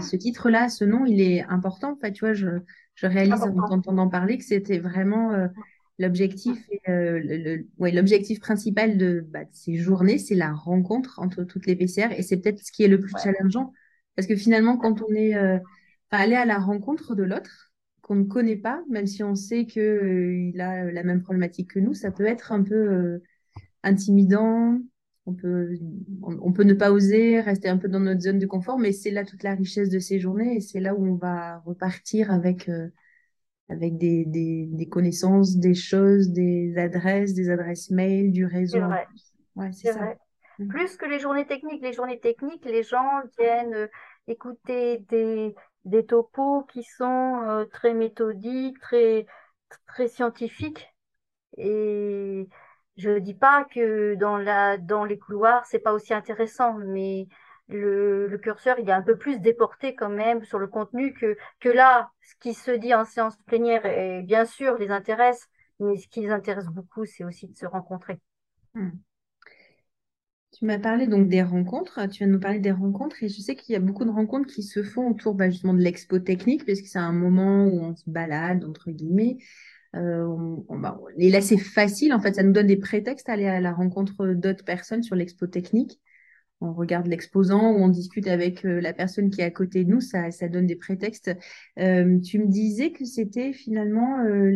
ce 0.00 0.16
titre-là, 0.16 0.68
ce 0.68 0.84
nom, 0.84 1.04
il 1.06 1.20
est 1.20 1.42
important. 1.44 1.92
En 1.92 1.96
fait, 1.96 2.12
tu 2.12 2.20
vois, 2.24 2.32
je, 2.34 2.48
je 2.94 3.06
réalise 3.06 3.46
en 3.46 3.52
t'entendant 3.68 4.08
parler 4.08 4.38
que 4.38 4.44
c'était 4.44 4.78
vraiment 4.78 5.32
euh, 5.32 5.48
l'objectif 5.98 6.58
euh, 6.88 7.58
ouais, 7.78 7.92
l'objectif 7.92 8.40
principal 8.40 8.96
de, 8.96 9.24
bah, 9.30 9.44
de 9.44 9.50
ces 9.52 9.76
journées, 9.76 10.18
c'est 10.18 10.34
la 10.34 10.52
rencontre 10.52 11.18
entre 11.20 11.44
toutes 11.44 11.66
les 11.66 11.76
PCR. 11.76 12.18
Et 12.18 12.22
c'est 12.22 12.38
peut-être 12.38 12.60
ce 12.64 12.72
qui 12.72 12.82
est 12.84 12.88
le 12.88 13.00
plus 13.00 13.12
Ouais. 13.14 13.20
challengeant. 13.22 13.72
Parce 14.16 14.26
que 14.26 14.36
finalement, 14.36 14.76
quand 14.78 15.02
on 15.02 15.14
est 15.14 15.34
euh, 15.36 15.58
aller 16.10 16.36
à 16.36 16.44
la 16.44 16.58
rencontre 16.58 17.14
de 17.14 17.22
l'autre, 17.24 17.72
qu'on 18.02 18.14
ne 18.16 18.24
connaît 18.24 18.56
pas, 18.56 18.82
même 18.90 19.06
si 19.06 19.22
on 19.22 19.34
sait 19.34 19.66
euh, 19.76 20.50
il 20.54 20.60
a 20.60 20.90
la 20.90 21.02
même 21.04 21.22
problématique 21.22 21.70
que 21.74 21.78
nous, 21.78 21.94
ça 21.94 22.10
peut 22.10 22.26
être 22.26 22.52
un 22.52 22.62
peu 22.62 23.20
intimidant. 23.82 24.80
On 25.24 25.34
peut, 25.34 25.78
on, 26.22 26.52
peut 26.52 26.64
ne 26.64 26.74
pas 26.74 26.90
oser 26.90 27.40
rester 27.40 27.68
un 27.68 27.78
peu 27.78 27.88
dans 27.88 28.00
notre 28.00 28.20
zone 28.20 28.40
de 28.40 28.46
confort, 28.46 28.78
mais 28.78 28.90
c'est 28.90 29.12
là 29.12 29.24
toute 29.24 29.44
la 29.44 29.54
richesse 29.54 29.88
de 29.88 30.00
ces 30.00 30.18
journées 30.18 30.56
et 30.56 30.60
c'est 30.60 30.80
là 30.80 30.94
où 30.96 31.06
on 31.06 31.14
va 31.14 31.58
repartir 31.58 32.32
avec, 32.32 32.68
euh, 32.68 32.88
avec 33.68 33.98
des, 33.98 34.24
des, 34.24 34.66
des 34.66 34.88
connaissances, 34.88 35.58
des 35.58 35.74
choses, 35.74 36.30
des 36.30 36.76
adresses, 36.76 37.34
des 37.34 37.50
adresses 37.50 37.90
mail, 37.90 38.32
du 38.32 38.46
réseau. 38.46 38.78
C'est 38.78 38.84
vrai, 38.84 39.06
plus. 39.08 39.34
Ouais, 39.54 39.72
c'est 39.72 39.92
ça. 39.92 39.98
vrai. 39.98 40.18
Mm. 40.58 40.68
Plus 40.68 40.96
que 40.96 41.06
les 41.06 41.20
journées 41.20 41.46
techniques, 41.46 41.82
les 41.82 41.92
journées 41.92 42.20
techniques, 42.20 42.64
les 42.64 42.82
gens 42.82 43.22
viennent 43.38 43.74
euh, 43.74 43.86
écouter 44.26 44.98
des, 45.08 45.54
des 45.84 46.04
topos 46.04 46.64
qui 46.64 46.82
sont 46.82 47.42
euh, 47.44 47.64
très 47.66 47.94
méthodiques, 47.94 48.78
très, 48.80 49.26
très 49.86 50.08
scientifiques. 50.08 50.92
Et 51.58 52.48
je 52.96 53.10
ne 53.10 53.18
dis 53.18 53.34
pas 53.34 53.64
que 53.64 54.14
dans 54.14 54.36
la, 54.36 54.76
dans 54.78 55.04
les 55.04 55.18
couloirs, 55.18 55.64
c'est 55.66 55.78
pas 55.78 55.92
aussi 55.92 56.12
intéressant, 56.12 56.74
mais 56.74 57.26
le, 57.68 58.38
curseur, 58.42 58.78
il 58.78 58.88
est 58.88 58.92
un 58.92 59.02
peu 59.02 59.16
plus 59.16 59.40
déporté 59.40 59.94
quand 59.94 60.10
même 60.10 60.44
sur 60.44 60.58
le 60.58 60.66
contenu 60.66 61.14
que, 61.14 61.68
là, 61.68 62.10
ce 62.22 62.34
qui 62.40 62.54
se 62.54 62.70
dit 62.70 62.94
en 62.94 63.04
séance 63.04 63.36
plénière, 63.46 63.82
bien 64.24 64.44
sûr, 64.44 64.76
les 64.78 64.90
intéresse, 64.90 65.48
mais 65.80 65.96
ce 65.96 66.08
qui 66.08 66.20
les 66.20 66.30
intéresse 66.30 66.66
beaucoup, 66.66 67.04
c'est 67.04 67.24
aussi 67.24 67.48
de 67.48 67.56
se 67.56 67.66
rencontrer. 67.66 68.20
Mm. 68.74 68.90
Tu 70.52 70.66
m'as 70.66 70.78
parlé 70.78 71.06
donc 71.06 71.28
des 71.28 71.42
rencontres, 71.42 71.98
tu 72.10 72.18
viens 72.18 72.26
de 72.26 72.32
nous 72.32 72.40
parler 72.40 72.58
des 72.58 72.72
rencontres 72.72 73.22
et 73.22 73.28
je 73.30 73.40
sais 73.40 73.56
qu'il 73.56 73.72
y 73.72 73.76
a 73.76 73.80
beaucoup 73.80 74.04
de 74.04 74.10
rencontres 74.10 74.52
qui 74.52 74.62
se 74.62 74.82
font 74.82 75.08
autour 75.08 75.34
bah, 75.34 75.48
justement 75.48 75.72
de 75.72 75.80
l'expo 75.80 76.18
technique 76.18 76.66
parce 76.66 76.82
que 76.82 76.88
c'est 76.88 76.98
un 76.98 77.12
moment 77.12 77.64
où 77.64 77.80
on 77.80 77.96
se 77.96 78.08
balade 78.08 78.62
entre 78.64 78.90
guillemets. 78.90 79.38
Et 79.94 81.30
là 81.30 81.40
c'est 81.40 81.58
facile 81.58 82.14
en 82.14 82.20
fait, 82.20 82.34
ça 82.34 82.42
nous 82.42 82.52
donne 82.52 82.66
des 82.66 82.76
prétextes 82.76 83.28
à 83.28 83.32
aller 83.32 83.46
à 83.46 83.60
la 83.60 83.72
rencontre 83.72 84.28
d'autres 84.28 84.64
personnes 84.64 85.02
sur 85.02 85.16
l'expo 85.16 85.46
technique. 85.46 86.00
On 86.62 86.72
regarde 86.72 87.08
l'exposant 87.08 87.72
ou 87.72 87.82
on 87.82 87.88
discute 87.88 88.28
avec 88.28 88.64
euh, 88.64 88.80
la 88.80 88.92
personne 88.92 89.30
qui 89.30 89.40
est 89.40 89.44
à 89.44 89.50
côté 89.50 89.82
de 89.82 89.90
nous, 89.90 90.00
ça, 90.00 90.30
ça 90.30 90.48
donne 90.48 90.66
des 90.66 90.76
prétextes. 90.76 91.32
Euh, 91.80 92.20
tu 92.20 92.38
me 92.38 92.46
disais 92.46 92.92
que 92.92 93.04
c'était 93.04 93.52
finalement 93.52 94.20
euh, 94.20 94.54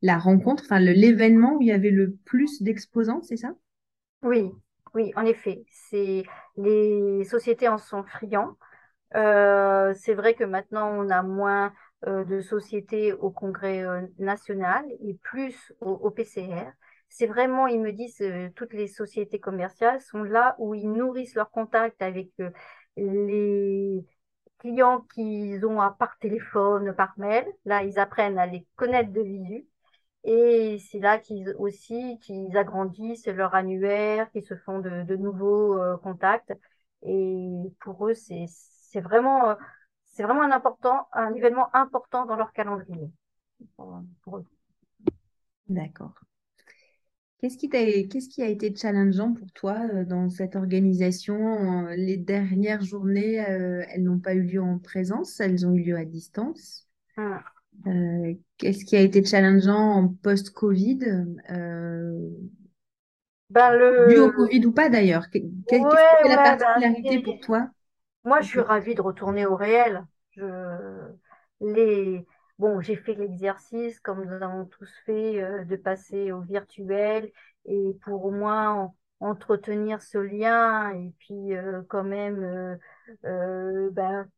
la 0.00 0.18
rencontre, 0.18 0.62
enfin 0.64 0.80
l'événement 0.80 1.56
où 1.56 1.60
il 1.60 1.68
y 1.68 1.72
avait 1.72 1.90
le 1.90 2.16
plus 2.24 2.62
d'exposants, 2.62 3.20
c'est 3.20 3.36
ça? 3.36 3.54
Oui, 4.22 4.50
oui, 4.94 5.12
en 5.14 5.26
effet, 5.26 5.62
c'est 5.70 6.22
les 6.56 7.24
sociétés 7.24 7.68
en 7.68 7.76
sont 7.76 8.02
friands. 8.02 8.56
C'est 9.12 10.14
vrai 10.14 10.32
que 10.32 10.44
maintenant 10.44 10.90
on 10.90 11.10
a 11.10 11.22
moins 11.22 11.70
de 12.06 12.40
sociétés 12.40 13.12
au 13.12 13.30
congrès 13.30 13.82
euh, 13.84 14.02
national 14.18 14.84
et 15.00 15.14
plus 15.14 15.72
au, 15.80 16.10
PCR. 16.10 16.72
C'est 17.08 17.26
vraiment, 17.26 17.66
ils 17.66 17.80
me 17.80 17.92
disent, 17.92 18.20
euh, 18.22 18.48
toutes 18.56 18.72
les 18.72 18.88
sociétés 18.88 19.38
commerciales 19.38 20.00
sont 20.00 20.22
là 20.22 20.56
où 20.58 20.74
ils 20.74 20.90
nourrissent 20.90 21.34
leur 21.34 21.50
contact 21.50 22.00
avec 22.02 22.30
euh, 22.40 22.50
les 22.96 24.04
clients 24.58 25.02
qu'ils 25.14 25.64
ont 25.66 25.80
à 25.80 25.90
par 25.90 26.18
téléphone, 26.18 26.94
par 26.94 27.12
mail. 27.18 27.46
Là, 27.64 27.82
ils 27.84 27.98
apprennent 27.98 28.38
à 28.38 28.46
les 28.46 28.66
connaître 28.76 29.12
de 29.12 29.20
visu. 29.20 29.66
Et 30.24 30.78
c'est 30.90 31.00
là 31.00 31.18
qu'ils 31.18 31.54
aussi 31.58 32.18
qu'ils 32.20 32.56
agrandissent 32.56 33.26
leur 33.26 33.54
annuaire, 33.54 34.30
qu'ils 34.30 34.44
se 34.44 34.54
font 34.56 34.78
de, 34.78 35.16
nouveaux 35.16 35.78
euh, 35.78 35.96
contacts. 35.98 36.52
Et 37.02 37.48
pour 37.80 38.06
eux, 38.08 38.14
c'est 38.14 39.00
vraiment 39.00 39.50
euh, 39.50 39.54
c'est 40.12 40.22
vraiment 40.22 40.42
un 40.42 40.52
important 40.52 41.08
un 41.12 41.34
événement 41.34 41.74
important 41.74 42.26
dans 42.26 42.36
leur 42.36 42.52
calendrier. 42.52 43.10
D'accord. 45.68 46.14
Qu'est-ce 47.40 47.58
qui 47.58 47.68
t'a, 47.68 47.78
qu'est-ce 48.08 48.28
qui 48.28 48.42
a 48.42 48.46
été 48.48 48.72
challengeant 48.74 49.32
pour 49.32 49.50
toi 49.52 49.76
euh, 49.92 50.04
dans 50.04 50.30
cette 50.30 50.54
organisation? 50.54 51.86
Les 51.96 52.16
dernières 52.16 52.82
journées, 52.82 53.44
euh, 53.44 53.82
elles 53.90 54.04
n'ont 54.04 54.20
pas 54.20 54.34
eu 54.34 54.42
lieu 54.42 54.62
en 54.62 54.78
présence, 54.78 55.40
elles 55.40 55.66
ont 55.66 55.74
eu 55.74 55.82
lieu 55.82 55.96
à 55.96 56.04
distance. 56.04 56.86
Hum. 57.16 57.42
Euh, 57.86 58.34
qu'est-ce 58.58 58.84
qui 58.84 58.96
a 58.96 59.00
été 59.00 59.24
challengeant 59.24 59.74
en 59.74 60.08
post-Covid, 60.08 61.00
euh, 61.50 62.28
Ben 63.50 63.70
dû 63.98 64.18
au 64.18 64.28
le 64.28 64.32
Covid 64.32 64.66
ou 64.66 64.72
pas 64.72 64.88
d'ailleurs? 64.88 65.30
Que- 65.30 65.38
que- 65.38 65.44
Qu'est-ce 65.66 65.82
ouais 65.84 66.22
fait 66.22 66.28
la 66.28 66.36
ouais 66.36 66.36
ben 66.36 66.56
particularité 66.58 67.18
pour 67.20 67.40
toi? 67.40 67.70
Moi, 68.24 68.40
je 68.40 68.48
suis 68.48 68.60
ravie 68.60 68.94
de 68.94 69.00
retourner 69.02 69.46
au 69.46 69.56
réel. 69.56 70.04
Je, 70.32 70.44
les, 71.60 72.26
bon, 72.58 72.80
j'ai 72.80 72.96
fait 72.96 73.14
l'exercice, 73.14 73.98
comme 74.00 74.24
nous 74.24 74.42
avons 74.42 74.64
tous 74.66 74.90
fait, 75.06 75.42
euh, 75.42 75.64
de 75.64 75.76
passer 75.76 76.32
au 76.32 76.40
virtuel 76.42 77.30
et 77.64 77.94
pour 78.02 78.24
au 78.24 78.30
moins 78.30 78.70
en- 78.74 78.96
entretenir 79.20 80.02
ce 80.02 80.18
lien 80.18 80.90
et 80.94 81.12
puis 81.18 81.54
euh, 81.54 81.82
quand 81.88 82.02
même, 82.04 82.42
euh, 82.42 82.76
euh, 83.24 83.90
ben, 83.92 84.28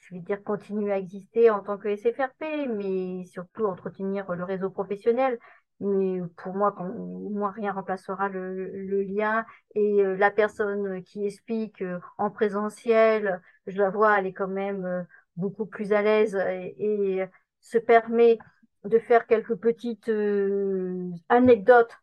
je 0.00 0.14
vais 0.14 0.20
dire 0.20 0.42
continuer 0.44 0.92
à 0.92 0.98
exister 0.98 1.50
en 1.50 1.60
tant 1.62 1.78
que 1.78 1.88
SFRP, 1.88 2.68
mais 2.68 3.24
surtout 3.26 3.66
entretenir 3.66 4.30
le 4.34 4.44
réseau 4.44 4.70
professionnel. 4.70 5.38
Mais 5.80 6.20
pour 6.36 6.54
moi, 6.54 6.72
quand, 6.72 6.88
moi 6.88 7.50
rien 7.52 7.72
remplacera 7.72 8.28
le, 8.28 8.66
le 8.70 9.02
lien 9.02 9.44
et 9.74 10.04
euh, 10.04 10.16
la 10.16 10.30
personne 10.32 11.02
qui 11.04 11.24
explique 11.26 11.82
euh, 11.82 12.00
en 12.18 12.30
présentiel, 12.30 13.40
je 13.66 13.78
la 13.78 13.90
vois, 13.90 14.18
elle 14.18 14.26
est 14.26 14.32
quand 14.32 14.48
même 14.48 14.84
euh, 14.86 15.02
beaucoup 15.36 15.66
plus 15.66 15.92
à 15.92 16.02
l'aise 16.02 16.34
et, 16.34 17.20
et 17.20 17.26
se 17.60 17.78
permet 17.78 18.38
de 18.84 18.98
faire 18.98 19.26
quelques 19.26 19.54
petites 19.56 20.08
euh, 20.08 21.10
anecdotes 21.28 21.96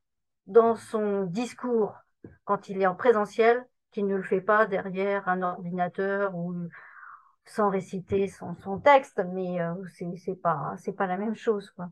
dans 0.47 0.75
son 0.75 1.23
discours 1.25 1.95
quand 2.45 2.69
il 2.69 2.81
est 2.81 2.87
en 2.87 2.95
présentiel, 2.95 3.65
qu'il 3.91 4.07
ne 4.07 4.15
le 4.15 4.23
fait 4.23 4.41
pas 4.41 4.65
derrière 4.65 5.27
un 5.27 5.41
ordinateur 5.41 6.35
ou 6.35 6.55
sans 7.45 7.69
réciter 7.69 8.27
son, 8.27 8.55
son 8.57 8.79
texte, 8.79 9.21
mais 9.33 9.61
euh, 9.61 9.73
c'est 10.17 10.35
pas 10.41 10.75
c'est 10.77 10.93
pas 10.93 11.07
la 11.07 11.17
même 11.17 11.35
chose 11.35 11.71
quoi. 11.71 11.89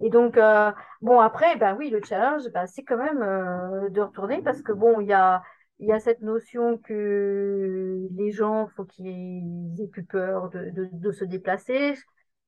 Et 0.00 0.08
donc 0.10 0.36
euh, 0.38 0.72
bon 1.02 1.20
après 1.20 1.56
ben 1.56 1.76
oui 1.76 1.90
le 1.90 2.00
challenge 2.02 2.44
ben, 2.54 2.66
c'est 2.66 2.84
quand 2.84 2.96
même 2.96 3.22
euh, 3.22 3.88
de 3.90 4.00
retourner 4.00 4.42
parce 4.42 4.62
que 4.62 4.72
bon 4.72 5.00
il 5.00 5.08
y 5.08 5.12
a 5.12 5.42
y 5.80 5.92
a 5.92 6.00
cette 6.00 6.20
notion 6.22 6.78
que 6.78 8.06
les 8.12 8.30
gens 8.32 8.68
faut 8.76 8.84
qu'ils 8.84 9.80
aient 9.80 9.88
plus 9.88 10.04
peur 10.04 10.50
de, 10.50 10.88
de 10.92 11.12
se 11.12 11.24
déplacer. 11.24 11.94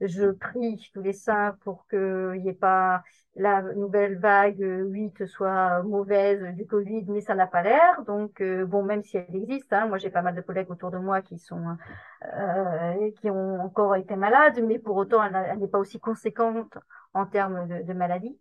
Je 0.05 0.33
prie 0.33 0.91
tous 0.93 1.03
les 1.03 1.13
saints 1.13 1.57
pour 1.63 1.87
qu'il 1.89 2.41
n'y 2.43 2.49
ait 2.49 2.53
pas 2.55 3.03
la 3.37 3.63
nouvelle 3.63 4.19
vague 4.19 4.61
8 4.61 5.27
soit 5.27 5.83
mauvaise 5.85 6.43
du 6.55 6.67
Covid, 6.67 7.05
mais 7.09 7.21
ça 7.21 7.35
n'a 7.35 7.47
pas 7.47 7.63
l'air. 7.63 8.03
Donc, 8.07 8.41
euh, 8.41 8.67
bon, 8.67 8.83
même 8.83 9.03
si 9.03 9.17
elle 9.17 9.35
existe, 9.35 9.73
hein, 9.73 9.87
moi 9.87 9.99
j'ai 9.99 10.11
pas 10.11 10.23
mal 10.23 10.35
de 10.35 10.41
collègues 10.41 10.71
autour 10.71 10.91
de 10.91 10.99
moi 10.99 11.23
qui 11.23 11.39
sont 11.39 11.77
euh, 12.25 13.11
qui 13.21 13.31
ont 13.31 13.61
encore 13.61 13.97
été 13.97 14.17
malades, 14.17 14.61
mais 14.67 14.79
pour 14.79 14.97
autant, 14.97 15.23
elle, 15.23 15.59
n'est 15.59 15.69
pas 15.69 15.79
aussi 15.79 16.01
conséquente 16.01 16.77
en 17.15 17.27
termes 17.27 17.69
de, 17.69 17.93
maladie. 17.93 18.39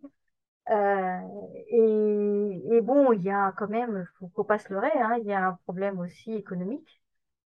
Euh, 0.70 1.18
et, 1.68 2.76
et, 2.76 2.80
bon, 2.80 3.12
il 3.12 3.22
y 3.22 3.30
a 3.30 3.52
quand 3.56 3.68
même, 3.68 4.06
faut, 4.18 4.30
faut 4.34 4.44
pas 4.44 4.58
se 4.58 4.72
leurrer, 4.72 4.92
hein, 4.94 5.16
il 5.20 5.26
y 5.26 5.32
a 5.32 5.46
un 5.48 5.58
problème 5.64 5.98
aussi 5.98 6.32
économique. 6.34 7.01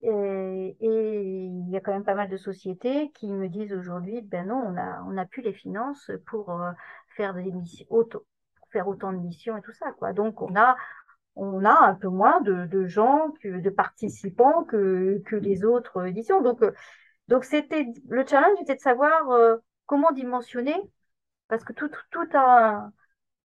Et, 0.06 0.76
il 0.80 1.68
y 1.70 1.76
a 1.76 1.80
quand 1.80 1.92
même 1.92 2.04
pas 2.04 2.14
mal 2.14 2.28
de 2.28 2.36
sociétés 2.36 3.10
qui 3.14 3.28
me 3.28 3.48
disent 3.48 3.72
aujourd'hui, 3.72 4.20
ben 4.22 4.46
non, 4.46 4.62
on 4.64 4.76
a, 4.76 5.02
on 5.08 5.16
a 5.16 5.26
plus 5.26 5.42
les 5.42 5.52
finances 5.52 6.10
pour 6.26 6.50
euh, 6.50 6.70
faire 7.16 7.34
des 7.34 7.50
missions, 7.50 7.86
auto, 7.90 8.24
faire 8.70 8.86
autant 8.86 9.12
de 9.12 9.18
missions 9.18 9.56
et 9.56 9.62
tout 9.62 9.72
ça, 9.72 9.92
quoi. 9.92 10.12
Donc, 10.12 10.42
on 10.42 10.54
a, 10.54 10.76
on 11.34 11.64
a 11.64 11.88
un 11.88 11.94
peu 11.94 12.08
moins 12.08 12.40
de, 12.40 12.86
gens, 12.86 13.32
que, 13.42 13.48
de 13.60 13.70
participants 13.70 14.64
que, 14.64 15.22
que 15.26 15.36
les 15.36 15.64
autres 15.64 16.06
éditions. 16.06 16.40
Donc, 16.40 16.62
donc 17.28 17.44
c'était, 17.44 17.86
le 18.08 18.24
challenge 18.26 18.60
était 18.60 18.76
de 18.76 18.80
savoir 18.80 19.30
euh, 19.30 19.56
comment 19.86 20.12
dimensionner, 20.12 20.76
parce 21.48 21.64
que 21.64 21.72
tout, 21.72 21.90
tout, 22.10 22.28
a, 22.34 22.90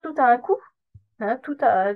tout 0.02 0.14
a 0.18 0.24
un 0.24 0.38
coût, 0.38 0.60
hein, 1.20 1.38
tout 1.42 1.56
a, 1.60 1.92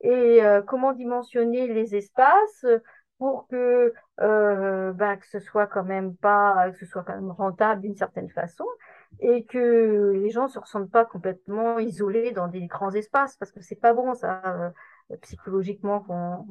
et 0.00 0.44
euh, 0.44 0.62
comment 0.62 0.92
dimensionner 0.92 1.66
les 1.68 1.96
espaces 1.96 2.66
pour 3.18 3.46
que, 3.48 3.92
euh, 4.20 4.92
bah, 4.92 5.16
que 5.16 5.26
ce 5.26 5.40
soit 5.40 5.66
quand 5.66 5.84
même 5.84 6.16
pas, 6.16 6.70
que 6.70 6.78
ce 6.78 6.86
soit 6.86 7.02
quand 7.02 7.14
même 7.14 7.30
rentable 7.30 7.82
d'une 7.82 7.96
certaine 7.96 8.30
façon. 8.30 8.64
et 9.20 9.44
que 9.44 10.12
les 10.14 10.30
gens 10.30 10.44
ne 10.44 10.48
se 10.48 10.58
ressentent 10.58 10.90
pas 10.90 11.04
complètement 11.04 11.78
isolés 11.78 12.32
dans 12.32 12.48
des 12.48 12.66
grands 12.66 12.92
espaces 12.92 13.36
parce 13.36 13.52
que 13.52 13.60
c'est 13.62 13.76
pas 13.80 13.94
bon 13.94 14.14
ça 14.14 14.42
euh, 15.10 15.16
psychologiquement 15.22 16.00
quand, 16.00 16.46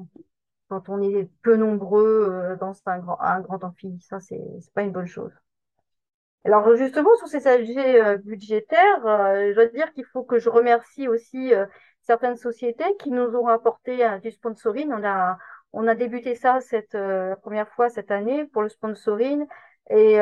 quand 0.69 0.89
on 0.89 1.01
est 1.01 1.29
peu 1.43 1.55
nombreux 1.55 2.27
euh, 2.31 2.55
dans 2.57 2.73
un 2.87 2.99
grand, 2.99 3.19
un 3.21 3.41
grand 3.41 3.63
amphi. 3.63 3.97
Ça, 4.01 4.19
c'est 4.19 4.41
pas 4.73 4.81
une 4.83 4.91
bonne 4.91 5.07
chose. 5.07 5.31
Alors 6.45 6.75
justement, 6.75 7.13
sur 7.17 7.27
ces 7.27 7.41
sujets 7.41 8.03
euh, 8.03 8.17
budgétaires, 8.17 9.01
je 9.03 9.53
dois 9.53 9.67
dire 9.67 9.93
qu'il 9.93 10.05
faut 10.05 10.23
que 10.23 10.39
je 10.39 10.49
remercie 10.49 11.07
aussi 11.07 11.53
certaines 12.01 12.37
sociétés 12.37 12.95
qui 12.99 13.11
nous 13.11 13.35
ont 13.35 13.47
apporté 13.47 14.05
du 14.21 14.31
sponsoring. 14.31 14.91
On 14.91 15.03
a, 15.03 15.37
on 15.77 15.87
a 15.87 15.95
débuté 15.95 16.35
ça 16.35 16.59
cette 16.61 16.97
première 17.41 17.69
fois 17.69 17.89
cette 17.89 18.11
année 18.11 18.45
pour 18.45 18.63
le 18.63 18.69
sponsoring. 18.69 19.45
Et 19.89 20.19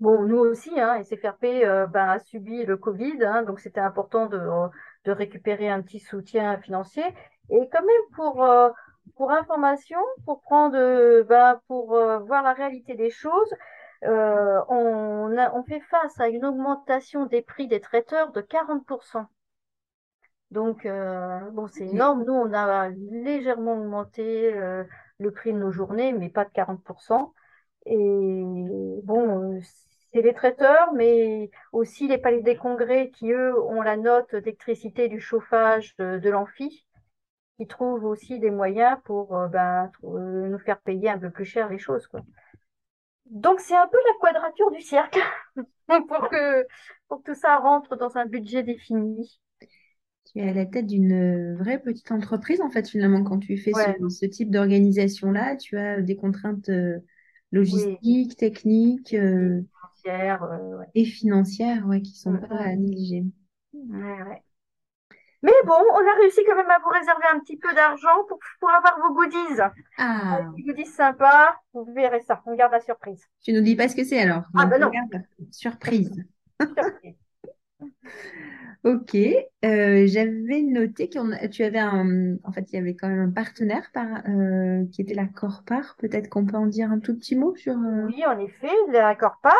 Bon, 0.00 0.22
nous 0.22 0.38
aussi, 0.38 0.80
hein, 0.80 1.02
SFRP 1.02 1.44
euh, 1.44 1.86
ben, 1.86 2.08
a 2.08 2.18
subi 2.20 2.64
le 2.64 2.78
Covid, 2.78 3.18
hein, 3.22 3.42
donc 3.42 3.60
c'était 3.60 3.80
important 3.80 4.26
de, 4.26 4.40
récupérer 5.06 5.68
un 5.68 5.82
petit 5.82 6.00
soutien 6.00 6.56
financier. 6.58 7.04
Et 7.50 7.68
quand 7.70 7.82
même 7.82 8.14
pour, 8.14 8.42
euh, 8.42 8.70
information, 9.28 9.98
pour 10.24 10.40
prendre, 10.40 11.22
ben, 11.24 11.60
pour 11.68 11.94
euh, 11.94 12.18
voir 12.20 12.42
la 12.42 12.54
réalité 12.54 12.94
des 12.94 13.10
choses, 13.10 13.54
on 14.02 15.64
fait 15.68 15.80
face 15.90 16.18
à 16.18 16.28
une 16.28 16.46
augmentation 16.46 17.26
des 17.26 17.42
prix 17.42 17.68
des 17.68 17.80
traiteurs 17.80 18.32
de 18.32 18.40
40%. 18.40 19.26
Donc, 20.50 20.86
bon, 20.86 21.68
c'est 21.68 21.86
énorme. 21.86 22.24
Nous, 22.24 22.32
on 22.32 22.52
a 22.52 22.88
légèrement 22.88 23.74
augmenté 23.74 24.52
le 25.18 25.30
prix 25.30 25.52
de 25.52 25.58
nos 25.58 25.70
journées, 25.70 26.12
mais 26.12 26.28
pas 26.28 26.44
de 26.44 26.50
40%. 26.50 27.32
Et 27.86 28.42
bon, 29.04 29.60
c'est 30.12 30.22
les 30.22 30.34
traiteurs, 30.34 30.92
mais 30.94 31.50
aussi 31.72 32.08
les 32.08 32.18
palais 32.18 32.42
des 32.42 32.56
congrès 32.56 33.10
qui, 33.10 33.30
eux, 33.30 33.58
ont 33.62 33.82
la 33.82 33.96
note 33.96 34.34
d'électricité 34.34 35.08
du 35.08 35.20
chauffage 35.20 35.94
de, 35.96 36.28
l'amphi, 36.28 36.86
qui 37.56 37.66
trouvent 37.66 38.04
aussi 38.04 38.38
des 38.40 38.50
moyens 38.50 38.98
pour 39.04 39.36
euh, 39.36 39.46
ben, 39.48 39.90
euh, 40.04 40.48
nous 40.48 40.58
faire 40.58 40.80
payer 40.80 41.10
un 41.10 41.18
peu 41.18 41.30
plus 41.30 41.44
cher 41.44 41.68
les 41.68 41.78
choses. 41.78 42.06
Quoi. 42.08 42.20
Donc, 43.26 43.60
c'est 43.60 43.76
un 43.76 43.86
peu 43.86 43.98
la 43.98 44.32
quadrature 44.32 44.70
du 44.72 44.80
cercle 44.80 45.20
pour, 46.08 46.28
que, 46.28 46.66
pour 47.08 47.22
que 47.22 47.30
tout 47.30 47.38
ça 47.38 47.56
rentre 47.58 47.96
dans 47.96 48.16
un 48.16 48.26
budget 48.26 48.62
défini. 48.62 49.39
Tu 50.32 50.38
es 50.38 50.48
à 50.48 50.52
la 50.52 50.66
tête 50.66 50.86
d'une 50.86 51.56
vraie 51.56 51.80
petite 51.80 52.12
entreprise, 52.12 52.60
en 52.60 52.70
fait, 52.70 52.88
finalement, 52.88 53.24
quand 53.24 53.38
tu 53.38 53.56
fais 53.56 53.72
ce, 53.72 54.26
type 54.26 54.50
d'organisation-là, 54.50 55.56
tu 55.56 55.76
as 55.76 56.00
des 56.02 56.14
contraintes 56.14 56.68
euh, 56.68 56.98
logistiques, 57.50 58.36
techniques. 58.36 59.14
Euh, 59.14 59.62
et 60.94 61.04
financières, 61.04 61.86
ouais, 61.86 62.00
qui 62.00 62.16
sont 62.16 62.36
pas 62.36 62.56
à 62.56 62.76
négliger. 62.76 63.24
Mais 65.42 65.52
bon, 65.64 65.74
on 65.74 65.98
a 65.98 66.20
réussi 66.20 66.40
quand 66.46 66.56
même 66.56 66.70
à 66.70 66.78
vous 66.78 66.90
réserver 66.90 67.24
un 67.32 67.40
petit 67.40 67.56
peu 67.56 67.74
d'argent 67.74 68.24
pour, 68.28 68.38
pour 68.60 68.70
avoir 68.70 68.98
vos 69.00 69.14
goodies. 69.14 69.60
Ah. 69.98 70.42
Des 70.56 70.62
goodies 70.62 70.86
sympas, 70.86 71.56
vous 71.72 71.92
verrez 71.94 72.20
ça. 72.20 72.42
On 72.46 72.54
garde 72.54 72.72
la 72.72 72.80
surprise. 72.80 73.26
Tu 73.42 73.52
nous 73.52 73.62
dis 73.62 73.74
pas 73.74 73.88
ce 73.88 73.96
que 73.96 74.04
c'est 74.04 74.20
alors. 74.20 74.44
Ah 74.56 74.66
ben 74.66 74.80
non. 74.80 74.90
Surprise. 75.50 76.24
surprise. 76.60 77.16
Ok, 78.82 79.14
euh, 79.14 80.06
j'avais 80.06 80.62
noté 80.62 81.10
que 81.10 81.46
tu 81.48 81.62
avais 81.64 81.78
un, 81.78 82.36
en 82.44 82.52
fait, 82.52 82.72
il 82.72 82.76
y 82.76 82.78
avait 82.78 82.94
quand 82.94 83.08
même 83.08 83.28
un 83.28 83.30
partenaire 83.30 83.90
par, 83.92 84.06
euh, 84.26 84.86
qui 84.90 85.02
était 85.02 85.12
la 85.12 85.26
Corpar. 85.26 85.96
Peut-être 85.98 86.30
qu'on 86.30 86.46
peut 86.46 86.56
en 86.56 86.66
dire 86.66 86.90
un 86.90 86.98
tout 86.98 87.14
petit 87.14 87.36
mot 87.36 87.54
sur. 87.56 87.74
Euh, 87.74 88.06
oui, 88.06 88.24
en 88.24 88.38
effet, 88.38 88.70
la 88.90 89.14
Corpar, 89.14 89.54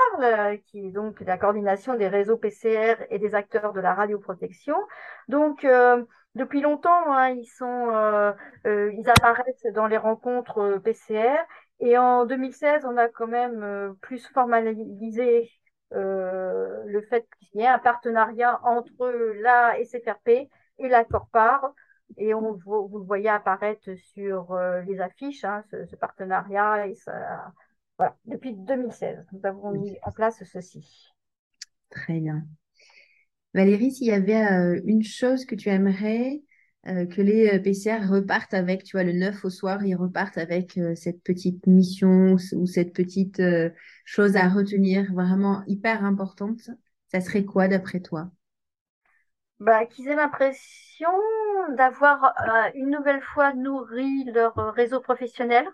qui 0.64 0.86
est 0.86 0.90
donc 0.90 1.20
la 1.20 1.36
coordination 1.36 1.96
des 1.98 2.08
réseaux 2.08 2.38
PCR 2.38 2.94
et 3.10 3.18
des 3.18 3.34
acteurs 3.34 3.74
de 3.74 3.80
la 3.80 3.92
radioprotection. 3.92 4.76
Donc, 5.28 5.66
depuis 6.34 6.62
longtemps, 6.62 7.12
hein, 7.12 7.28
ils 7.28 7.44
sont, 7.44 8.32
ils 8.64 9.10
apparaissent 9.10 9.66
dans 9.74 9.86
les 9.86 9.99
rencontres 9.99 10.80
PCR. 10.82 11.36
Et 11.80 11.99
en 11.99 12.25
2016, 12.25 12.86
on 12.86 12.97
a 12.97 13.08
quand 13.08 13.26
même 13.26 13.95
plus 14.00 14.26
formalisé 14.28 15.50
le 16.90 17.02
fait 17.02 17.26
qu'il 17.38 17.60
y 17.60 17.64
ait 17.64 17.68
un 17.68 17.78
partenariat 17.78 18.60
entre 18.64 19.08
la 19.40 19.76
SFRP 19.82 20.50
et 20.78 20.88
la 20.88 21.04
Corpar. 21.04 21.72
Et 22.16 22.34
on, 22.34 22.54
vous, 22.54 22.98
le 22.98 23.04
voyez 23.04 23.28
apparaître 23.28 23.94
sur 23.94 24.52
euh, 24.52 24.82
les 24.82 25.00
affiches, 25.00 25.44
hein, 25.44 25.62
ce, 25.70 25.96
partenariat. 25.96 26.86
Et 26.88 26.94
ça, 26.96 27.52
voilà. 27.98 28.16
Depuis 28.24 28.54
2016, 28.54 29.26
nous 29.32 29.40
avons 29.44 29.70
mis 29.72 29.96
en 30.02 30.10
place 30.10 30.42
ceci. 30.44 31.08
Très 31.90 32.18
bien. 32.18 32.42
Valérie, 33.54 33.92
s'il 33.92 34.08
y 34.08 34.12
avait 34.12 34.44
euh, 34.44 34.80
une 34.84 35.02
chose 35.02 35.44
que 35.44 35.54
tu 35.54 35.68
aimerais 35.68 36.42
euh, 36.86 37.04
que 37.04 37.21
les 37.21 37.49
euh, 37.49 37.58
PCR 37.58 38.06
repartent 38.08 38.54
avec, 38.54 38.84
tu 38.84 38.97
vois, 38.97 39.04
le 39.04 39.12
9 39.12 39.45
au 39.45 39.50
soir, 39.50 39.84
ils 39.84 39.97
repartent 39.97 40.38
avec 40.38 40.78
euh, 40.78 40.95
cette 40.95 41.23
petite 41.23 41.66
mission 41.66 42.36
ou 42.54 42.66
cette 42.66 42.95
petite 42.95 43.43
chose 44.06 44.36
à 44.36 44.49
retenir 44.49 45.12
vraiment 45.12 45.62
hyper 45.66 46.04
importante, 46.04 46.71
ça 47.08 47.21
serait 47.21 47.45
quoi 47.45 47.69
d'après 47.69 48.00
toi? 48.00 48.30
Bah, 49.58 49.84
Qu'ils 49.84 50.08
aient 50.08 50.16
l'impression 50.16 51.10
d'avoir 51.76 52.34
une 52.75 52.90
nouvelle 52.90 53.21
fois 53.21 53.52
nourri 53.52 54.25
leur 54.32 54.54
réseau 54.75 55.00
professionnel 55.00 55.69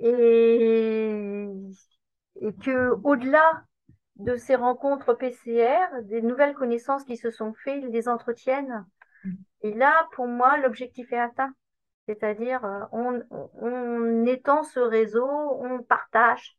et, 0.00 1.46
et 2.40 2.52
que 2.54 2.94
au-delà 3.04 3.62
de 4.16 4.36
ces 4.36 4.56
rencontres 4.56 5.14
PCR, 5.14 6.02
des 6.02 6.22
nouvelles 6.22 6.54
connaissances 6.54 7.04
qui 7.04 7.16
se 7.16 7.30
sont 7.30 7.54
faites, 7.54 7.84
ils 7.84 7.90
les 7.90 8.08
entretiennent 8.08 8.84
et 9.62 9.72
là, 9.74 10.08
pour 10.12 10.26
moi, 10.26 10.56
l'objectif 10.58 11.12
est 11.12 11.18
atteint. 11.18 11.52
C'est-à-dire, 12.06 12.64
euh, 12.64 12.80
on, 12.92 13.22
on, 13.60 14.24
étend 14.26 14.62
ce 14.62 14.80
réseau, 14.80 15.26
on 15.26 15.82
partage. 15.82 16.56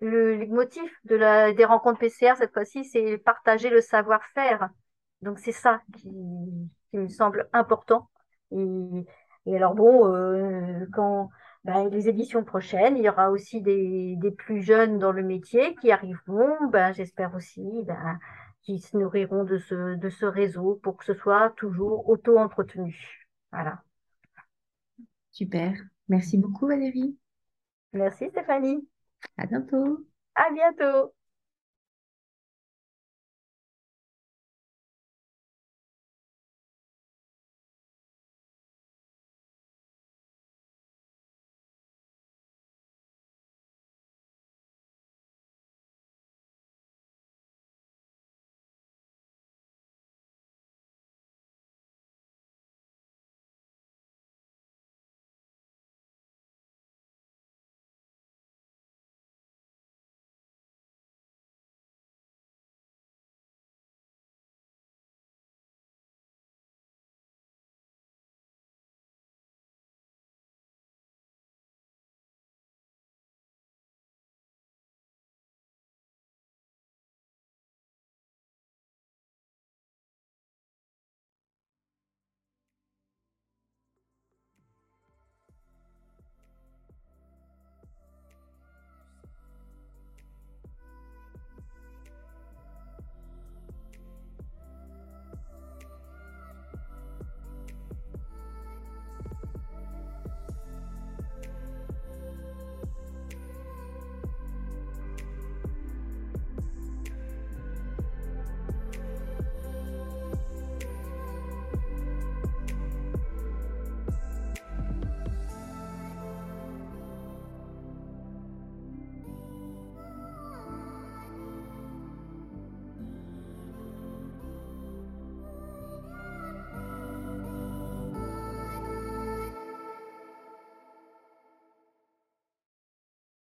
Le, 0.00 0.46
motif 0.46 0.92
de 1.04 1.16
la, 1.16 1.52
des 1.52 1.64
rencontres 1.64 2.00
PCR, 2.00 2.34
cette 2.36 2.52
fois-ci, 2.52 2.84
c'est 2.84 3.18
partager 3.18 3.70
le 3.70 3.80
savoir-faire. 3.80 4.68
Donc, 5.22 5.38
c'est 5.38 5.52
ça 5.52 5.80
qui, 5.96 6.10
qui, 6.90 6.98
me 6.98 7.08
semble 7.08 7.48
important. 7.52 8.10
Et, 8.50 9.06
et 9.46 9.56
alors, 9.56 9.74
bon, 9.74 10.12
euh, 10.12 10.86
quand 10.92 11.30
ben, 11.64 11.88
les 11.88 12.08
éditions 12.08 12.44
prochaines, 12.44 12.96
il 12.96 13.04
y 13.04 13.08
aura 13.08 13.30
aussi 13.30 13.62
des, 13.62 14.16
des 14.16 14.30
plus 14.30 14.60
jeunes 14.62 14.98
dans 14.98 15.12
le 15.12 15.22
métier 15.22 15.74
qui 15.76 15.92
arriveront, 15.92 16.66
ben, 16.70 16.92
j'espère 16.92 17.34
aussi, 17.34 17.62
ben, 17.86 18.18
qui 18.64 18.80
se 18.80 18.96
nourriront 18.96 19.44
de 19.44 19.58
ce, 19.58 19.94
de 19.96 20.10
ce 20.10 20.24
réseau 20.24 20.80
pour 20.82 20.96
que 20.96 21.04
ce 21.04 21.14
soit 21.14 21.50
toujours 21.50 22.08
auto-entretenu. 22.08 23.28
Voilà. 23.52 23.82
Super. 25.30 25.74
Merci 26.08 26.38
beaucoup 26.38 26.66
Valérie. 26.66 27.16
Merci 27.92 28.28
Stéphanie. 28.30 28.88
À 29.36 29.46
bientôt. 29.46 30.04
À 30.34 30.50
bientôt. 30.52 31.14